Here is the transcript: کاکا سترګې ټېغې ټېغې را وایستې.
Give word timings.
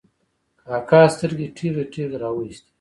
کاکا 0.61 1.01
سترګې 1.13 1.47
ټېغې 1.55 1.83
ټېغې 1.93 2.17
را 2.21 2.29
وایستې. 2.33 2.69